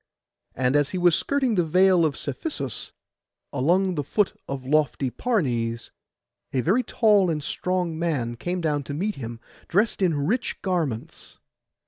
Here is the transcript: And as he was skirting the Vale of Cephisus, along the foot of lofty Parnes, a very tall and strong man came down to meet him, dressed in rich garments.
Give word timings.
And 0.55 0.75
as 0.75 0.89
he 0.89 0.97
was 0.97 1.13
skirting 1.15 1.53
the 1.53 1.63
Vale 1.63 2.05
of 2.05 2.17
Cephisus, 2.17 2.91
along 3.53 3.93
the 3.93 4.03
foot 4.03 4.33
of 4.47 4.65
lofty 4.65 5.11
Parnes, 5.11 5.91
a 6.51 6.61
very 6.61 6.81
tall 6.81 7.29
and 7.29 7.43
strong 7.43 7.99
man 7.99 8.35
came 8.35 8.61
down 8.61 8.81
to 8.85 8.95
meet 8.95 9.13
him, 9.17 9.39
dressed 9.67 10.01
in 10.01 10.15
rich 10.25 10.59
garments. 10.63 11.37